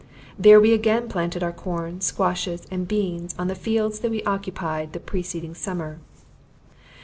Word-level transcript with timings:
There 0.39 0.59
we 0.59 0.73
again 0.73 1.07
planted 1.09 1.43
our 1.43 1.51
corn, 1.51 2.01
squashes, 2.01 2.65
and 2.71 2.87
beans, 2.87 3.35
on 3.37 3.49
the 3.49 3.53
fields 3.53 3.99
that 3.99 4.09
we 4.09 4.23
occupied 4.23 4.93
the 4.93 4.99
preceding 4.99 5.53
summer. 5.53 5.99